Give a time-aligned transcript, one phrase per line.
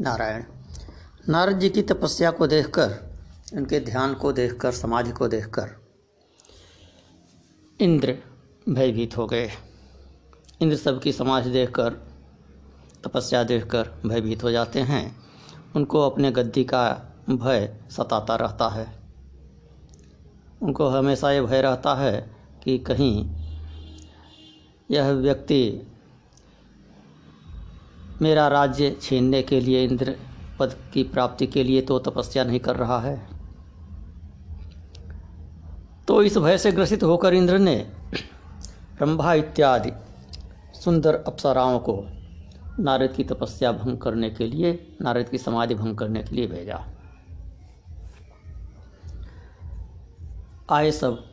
[0.00, 0.42] नारायण।
[1.28, 2.90] नारद जी की तपस्या को देखकर,
[3.54, 5.70] उनके ध्यान को देखकर, समाधि को देखकर,
[7.80, 8.18] इंद्र
[8.68, 9.50] भयभीत हो गए।
[10.60, 11.90] इंद्र सबकी समाधि देखकर,
[13.04, 15.16] तपस्या देखकर भयभीत हो जाते हैं।
[15.76, 16.84] उनको अपने गद्दी का
[17.30, 18.98] भय सताता रहता है।
[20.62, 23.30] उनको हमेशा ये भय रहता है कि कहीं
[24.90, 25.92] यह व्यक्ति
[28.22, 30.16] मेरा राज्य छीनने के लिए, इंद्र
[30.58, 33.28] पद की प्राप्ति के लिए तो तपस्या नहीं कर रहा है।
[36.08, 37.76] तो इस भय से ग्रसित होकर इंद्र ने
[39.02, 39.92] रंभा इत्यादि
[40.74, 42.04] सुंदर अप्सराओं को
[42.78, 46.84] नारद की तपस्या भंग करने के लिए, नारद की समाधि भंग करने के लिए भेजा।
[50.70, 51.24] आए सब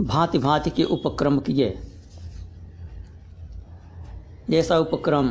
[0.00, 1.87] भांति भांति के उपक्रम किए।
[4.50, 5.28] जैसा उपक्रम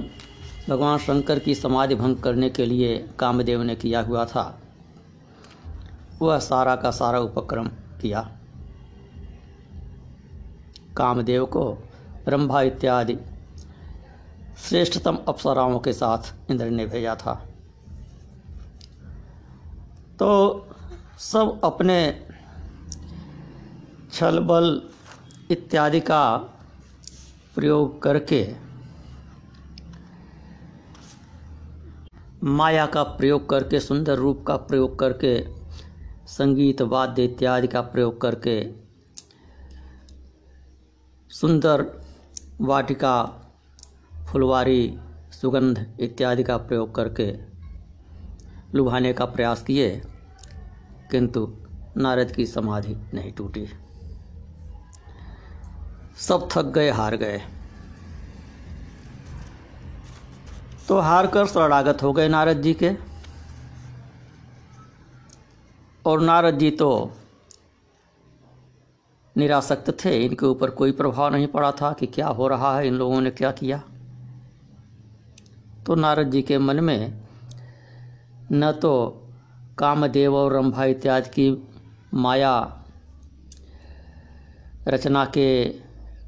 [0.69, 4.59] भगवान शंकर की समाधि भंग करने के लिए कामदेव ने किया हुआ था,
[6.21, 7.67] वह सारा का सारा उपक्रम
[8.01, 8.21] किया।
[10.97, 11.71] कामदेव को
[12.25, 13.17] ब्रह्मा इत्यादि
[14.59, 17.33] श्रेष्ठतम अप्सराओं के साथ इंद्र ने भेजा था।
[20.19, 20.29] तो
[21.21, 21.99] सब अपने
[24.13, 24.81] छल बल
[25.51, 26.37] इत्यादि का
[27.55, 28.43] प्रयोग करके
[32.47, 35.47] माया का प्रयोग करके, सुंदर रूप का प्रयोग करके,
[36.27, 38.71] संगीत, वाद्य इत्यादि का प्रयोग करके,
[41.29, 41.85] सुंदर
[42.61, 43.23] वाटिका,
[44.31, 44.99] फुलवारी,
[45.41, 47.33] सुगंध इत्यादि का प्रयोग करके
[48.75, 50.01] लुभाने का प्रयास किए,
[51.11, 51.57] किंतु
[51.97, 53.67] नारद की समाधि नहीं टूटी।
[56.17, 57.41] सब थक गए, हार गए।
[60.87, 62.91] तो हार कर शरणागत हो गए नारद जी के।
[66.05, 66.89] और नारद जी तो
[69.35, 72.93] निरासक्त थे, इनके ऊपर कोई प्रभाव नहीं पड़ा था कि क्या हो रहा है, इन
[72.93, 73.81] लोगों ने क्या किया।
[75.85, 77.21] तो नारद जी के मन में
[78.51, 78.93] न तो
[79.77, 81.49] कामदेव और रंभा इत्यादि की
[82.13, 82.83] माया
[84.87, 85.47] रचना के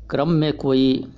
[0.10, 1.14] क्रम में कोई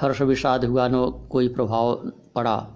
[0.00, 1.94] हर्ष विषाद हुआ, न कोई प्रभाव
[2.34, 2.68] पड़ा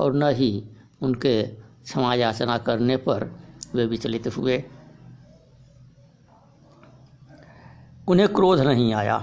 [0.00, 0.68] और न ही
[1.02, 3.30] उनके क्षमा याचना करने पर
[3.74, 4.64] वे विचलित हुए।
[8.08, 9.18] उन्हें क्रोध नहीं आया,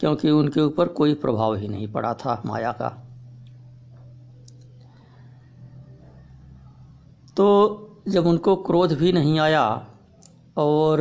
[0.00, 2.88] क्योंकि उनके ऊपर कोई प्रभाव ही नहीं पड़ा था माया का।
[7.36, 9.86] तो जब उनको क्रोध भी नहीं आया
[10.56, 11.00] और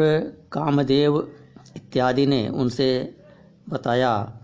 [0.51, 1.17] कामदेव
[1.75, 3.16] इत्यादि ने उनसे
[3.69, 4.39] बताया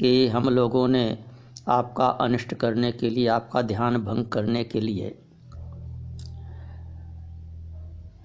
[0.00, 1.24] कि हम लोगों ने
[1.68, 5.22] आपका अनिष्ट करने के लिए, आपका ध्यान भंग करने के लिए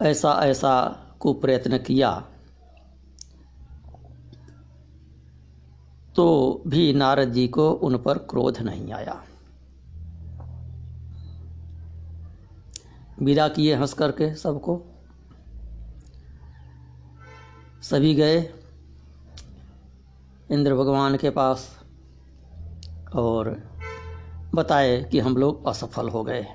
[0.02, 2.28] ऐसा ऐसा कुप्रयत्न किया।
[6.16, 9.24] तो भी नारद जी को उन पर क्रोध नहीं आया।
[13.22, 14.82] विदा किए हंस करके सबको।
[17.82, 18.63] सभी गए।
[20.52, 21.80] इंद्र भगवान के पास
[23.16, 23.64] और
[24.56, 26.46] बताए कि हम लोग असफल हो गए।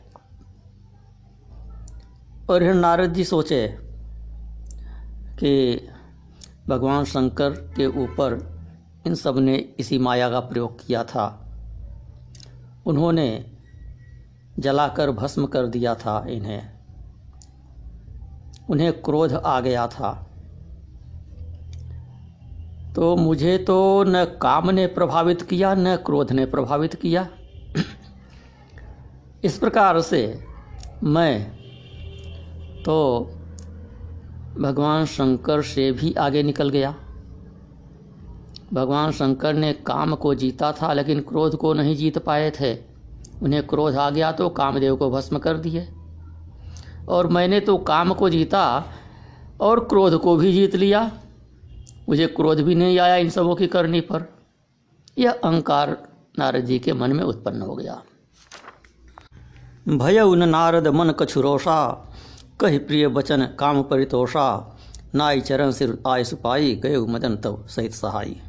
[2.50, 3.78] और फिर नारद जी सोचे
[5.41, 5.81] कि
[6.69, 8.59] भगवान शंकर के ऊपर
[9.06, 11.44] इन सबने इसी माया का प्रयोग किया था।
[12.87, 13.56] उन्होंने
[14.59, 16.71] जलाकर, भस्म कर दिया था इन्हें।
[18.71, 20.28] उन्हें क्रोध आ गया था।
[22.94, 27.28] तो मुझे तो न काम ने प्रभावित किया, न क्रोध ने प्रभावित किया।
[29.44, 30.44] इस प्रकार से
[31.04, 31.50] मैं
[32.82, 33.31] तो
[34.59, 36.94] भगवान शंकर से भी आगे निकल गया।
[38.72, 42.74] भगवान शंकर ने काम को जीता था, लेकिन क्रोध को नहीं जीत पाए थे।
[43.42, 45.89] उन्हें क्रोध आ गया तो कामदेव को भस्म कर दिए।
[47.09, 48.84] और मैंने तो काम को जीता
[49.60, 51.10] और क्रोध को भी जीत लिया।
[52.09, 54.25] मुझे क्रोध भी नहीं आया इन सबों की करनी पर।
[55.19, 56.09] यह अहंकार
[56.39, 58.03] नारद जी के मन में उत्पन्न हो गया।
[59.89, 62.05] भय उन नारद मन कछुरोषा
[62.60, 64.77] कही प्रिय वचन काम परितोषा,
[65.15, 68.41] नाई चरण सिर आय सुपाई गय मदन तव सहित सहाई।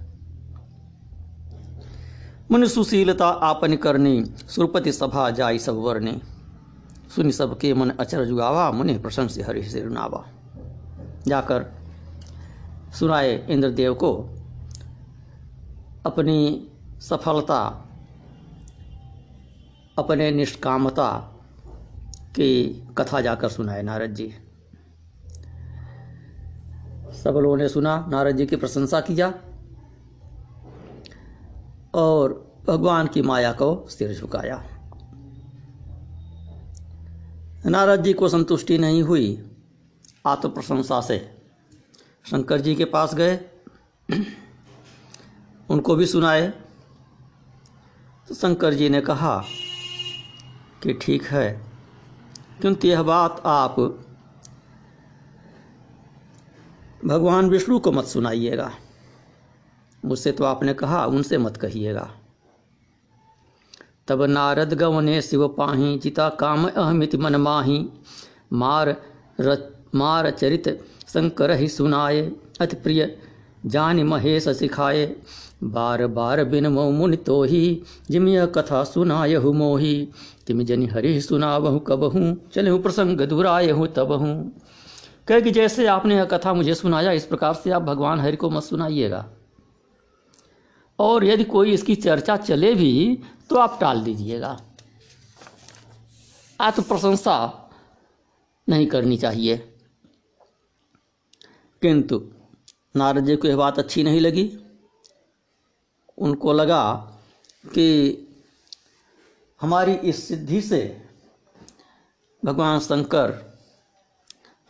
[2.52, 6.22] मन सुशीलता आपन करनी, सुरपति सभा जाई सब वर्णी
[7.16, 10.26] सुनि सबके मन अचर जुआवा मुनि प्रशंस हरि सिरनावा
[11.28, 11.79] जाकर
[12.94, 14.16] सुनाए इंद्रदेव को
[16.06, 17.86] अपनी सफलता,
[19.98, 21.36] अपने निष्कामता
[22.36, 24.34] की कथा जाकर सुनाए नारद जी।
[27.14, 29.34] सब लोगों ने सुना, नारद जी की प्रशंसा किया
[31.94, 34.64] और भगवान की माया को सिर झुकाया।
[37.66, 39.52] नारद जी को संतुष्टि नहीं हुई
[40.26, 41.39] आत्म प्रशंसा से।
[42.26, 43.40] शंकर जी के पास गए।
[45.70, 46.48] उनको भी सुनाए।
[48.28, 49.38] तो शंकर जी ने कहा
[50.84, 51.48] कि ठीक है
[52.62, 53.80] किंतु यह बात आप
[57.06, 58.72] भगवान विष्णु को मत सुनाइएगा।
[60.06, 62.10] मुझसे तो आपने कहा उनसे मत कहिएगा।
[64.08, 67.90] तब नारद गवने शिव पाही चिता काम अहमित मन माही
[68.54, 68.96] मार
[69.40, 69.56] र,
[69.96, 72.32] मार चरित शंकर ही सुनाए।
[72.62, 73.18] अति प्रिय,
[73.66, 75.16] जान महेश सिखाए।
[75.64, 80.10] बार बार बिन मुनि तो ही जिम यह कथा सुनायहु मोही।
[80.48, 84.52] तिम जनि हरि सुनावहु, कबहू चले प्रसंग दुरायहु तबहू।
[85.28, 88.50] कह कि जैसे आपने यह कथा मुझे सुनाया, इस प्रकार से आप भगवान हरि को
[88.50, 89.26] मत सुनाइएगा।
[91.00, 93.20] और यदि कोई इसकी चर्चा चले भी
[93.50, 94.62] तो आप टाल दीजिएगा।
[96.62, 97.70] आत्म प्रशंसा
[98.70, 99.76] नहीं करनी चाहिए।
[101.82, 102.22] किंतु
[102.96, 104.52] नारद जी को यह बात अच्छी नहीं लगी।
[106.18, 106.82] उनको लगा
[107.66, 107.86] कि
[109.62, 110.82] हमारी इस सिद्धि से
[112.44, 113.32] भगवान शंकर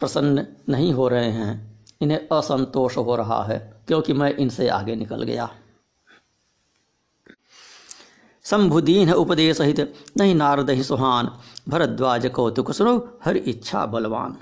[0.02, 3.58] प्रसन्न नहीं हो रहे हैं, इन्हें असंतोष हो रहा है,
[3.88, 5.50] क्योंकि मैं इनसे आगे निकल गया।
[8.46, 9.80] शंभुदीन उपदेश सहित,
[10.18, 11.32] नहीं नारद ही सुहान,
[11.70, 14.38] भरद्वाज कौतुक सुनो, हर इच्छा बलवान।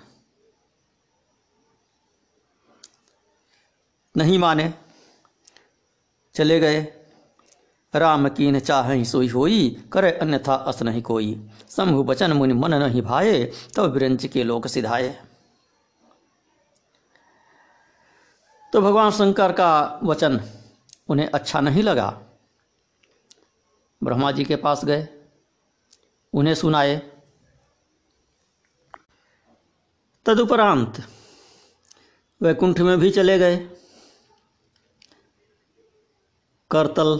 [4.18, 4.74] नहीं माने।
[6.36, 6.94] चले गए।
[7.94, 13.02] राम कीन चाह सोई होई, करे अन्यथा अस नहीं कोई। शंभु बचन मुनि मन नहीं
[13.02, 15.22] भाए तब तो विरंच के लोक सिधाए।
[18.74, 20.42] तो भगवान शंकर का वचन
[21.10, 22.22] उन्हें अच्छा नहीं लगा।
[24.04, 25.08] ब्रह्मा जी के पास गए,
[26.34, 26.98] उन्हें सुनाए।
[30.26, 31.02] तदुपरांत
[32.42, 33.77] वैकुंठ में भी चले गए।
[36.72, 37.20] करतल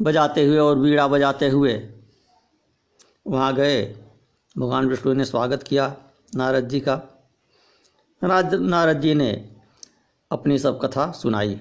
[0.00, 1.72] बजाते हुए और बीड़ा बजाते हुए
[3.26, 3.84] वहाँ गए।
[4.56, 5.94] भगवान विष्णु ने स्वागत किया
[6.32, 6.94] नारद जी का।
[8.22, 9.30] नारद जी ने
[10.30, 11.54] अपनी सब कथा सुनाई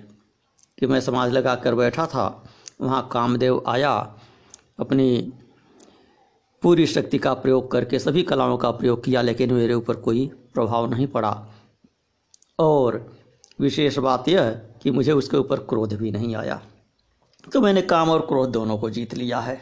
[0.77, 2.43] कि मैं समाज लगा कर बैठा था,
[2.81, 3.93] वहाँ कामदेव आया,
[4.79, 5.31] अपनी
[6.63, 10.89] पूरी शक्ति का प्रयोग करके सभी कलाओं का प्रयोग किया, लेकिन मेरे ऊपर कोई प्रभाव
[10.91, 11.47] नहीं पड़ा।
[12.59, 13.05] और
[13.59, 14.51] विशेष बात यह
[14.83, 16.61] कि मुझे उसके ऊपर क्रोध भी नहीं आया।
[17.53, 19.55] तो मैंने काम और क्रोध दोनों को जीत लिया है।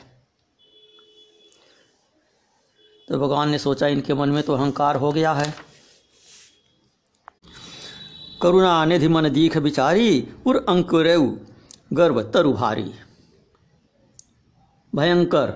[3.07, 5.53] तो भगवान ने सोचा, इनके मन में तो अहंकार हो गया है।
[8.41, 11.47] करुणा निधि मन दीख बिचारी, उर अंकुरेव
[11.94, 12.91] गर्व तरु भारी
[14.95, 15.50] भयंकर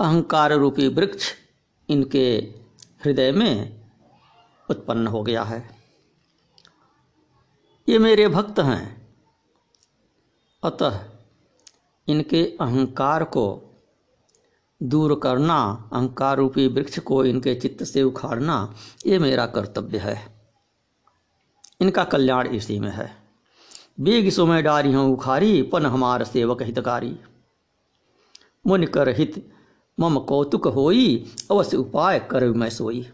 [0.00, 1.32] अहंकार रूपी वृक्ष
[1.88, 2.28] इनके
[3.04, 3.84] हृदय में
[4.70, 5.73] उत्पन्न हो गया है।
[7.88, 9.12] ये मेरे भक्त हैं।
[10.62, 11.00] अतः
[12.08, 13.62] इनके अहंकार को
[14.82, 18.74] दूर करना अहंकार रूपी वृक्ष को इनके चित्त से उखाड़ना,
[19.06, 20.34] ये मेरा कर्तव्य है।
[21.80, 23.16] इनका कल्याण इसी में है।
[24.00, 27.18] बेग सुमय डारी हूँ उखारी, पन हमार सेवक हितकारी।
[28.66, 29.52] मुन कर हित
[30.00, 33.08] मम कौतुक होई, अवश्य उपाय कर मैं सोई।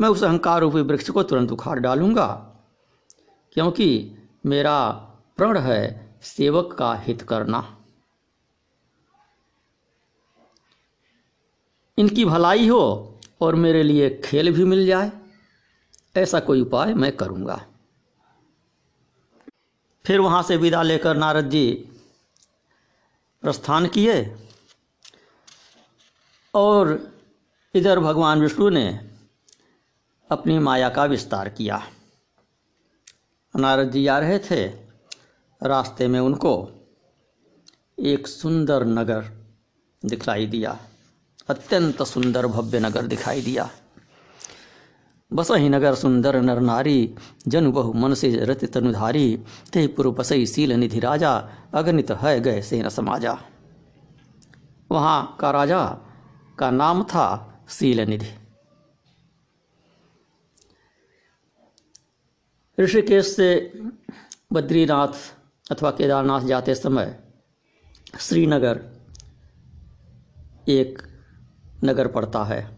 [0.00, 2.52] मैं उस अहंकार रूपी वृक्ष को तुरंत उखाड़ डालूँगा।
[3.56, 4.90] क्योंकि मेरा
[5.36, 5.82] प्रण है
[6.22, 7.60] सेवक का हित करना।
[11.98, 12.82] इनकी भलाई हो
[13.40, 15.10] और मेरे लिए खेल भी मिल जाए,
[16.16, 17.60] ऐसा कोई उपाय मैं करूँगा।
[20.04, 21.72] फिर वहाँ से विदा लेकर नारद जी
[23.42, 24.20] प्रस्थान किए
[26.54, 26.98] और
[27.74, 28.88] इधर भगवान विष्णु ने
[30.30, 31.86] अपनी माया का विस्तार किया।
[33.56, 34.64] नारद जी आ रहे थे
[35.62, 36.52] रास्ते में उनको
[37.98, 39.24] एक सुंदर नगर
[40.02, 40.78] दिखाई दिया,
[41.48, 43.68] अत्यंत सुंदर भव्य नगर दिखाई दिया।
[45.30, 47.14] बसही नगर सुंदर, नर नारी,
[47.48, 49.36] जनु बहु मन से रत तनुधारी,
[49.72, 51.32] ते पुर बसई सील निधि राजा,
[51.74, 53.38] अगणित है गए सेन समाजा।
[54.90, 55.84] वहाँ का राजा
[56.58, 57.26] का नाम था
[57.68, 58.32] सील निधि।
[62.80, 63.72] ऋषिकेश से
[64.52, 67.18] बद्रीनाथ अथवा केदारनाथ जाते समय
[68.20, 68.80] श्रीनगर
[70.68, 70.98] एक
[71.84, 72.76] नगर पड़ता है।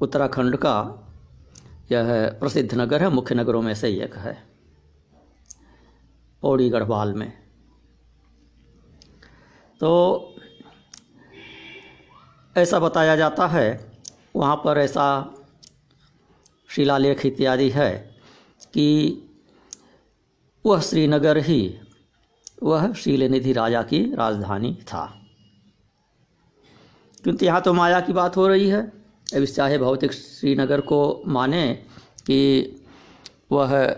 [0.00, 0.76] उत्तराखंड का
[1.92, 4.36] यह प्रसिद्ध नगर है, मुख्य नगरों में से एक है
[6.42, 7.32] पौड़ी गढ़वाल में।
[9.80, 10.34] तो
[12.56, 13.92] ऐसा बताया जाता है,
[14.36, 15.34] वहाँ पर ऐसा
[16.68, 18.17] शिलालेख इत्यादि है
[18.74, 19.18] कि
[20.66, 21.78] वह श्रीनगर ही,
[22.62, 25.14] वह शीलनिधि राजा की राजधानी था।
[27.22, 28.92] क्योंकि यहाँ तो माया की बात हो रही है।
[29.34, 31.74] अब चाहे भौतिक श्रीनगर को माने
[32.26, 32.74] कि
[33.52, 33.96] वह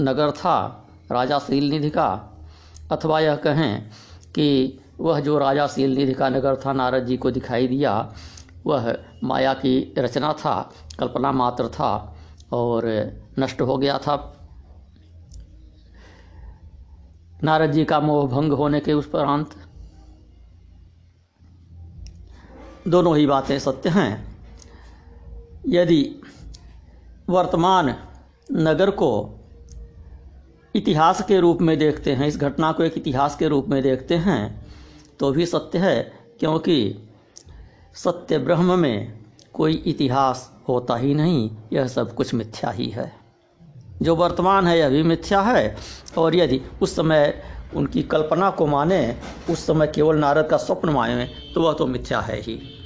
[0.00, 2.38] नगर था, राजा शीलनिधि का,
[2.92, 3.90] अथवा यह कहें
[4.34, 8.14] कि वह जो राजा शीलनिधि का नगर था, नारद जी को दिखाई दिया,
[8.66, 12.15] वह माया की रचना था, कल्पना मात्र था।
[12.50, 12.84] और
[13.38, 14.16] नष्ट हो गया था।
[17.44, 19.54] नारद जी का मोह भंग होने के उस उपरांत
[22.88, 24.36] दोनों ही बातें सत्य हैं।
[25.66, 26.20] यदि
[27.28, 27.94] वर्तमान
[28.52, 29.10] नगर को
[30.74, 34.16] इतिहास के रूप में देखते हैं, इस घटना को एक इतिहास के रूप में देखते
[34.16, 34.66] हैं
[35.20, 36.02] तो भी सत्य है,
[36.40, 37.08] क्योंकि
[37.94, 39.15] सत्य ब्रह्म में
[39.56, 43.12] कोई इतिहास होता ही नहीं, यह सब कुछ मिथ्या ही है।
[44.02, 45.76] जो वर्तमान है, यह भी मिथ्या है,
[46.18, 47.42] और यदि उस समय
[47.76, 49.16] उनकी कल्पना को माने,
[49.50, 52.72] उस समय केवल नारद का स्वप्न माने तो वह तो मिथ्या है ही।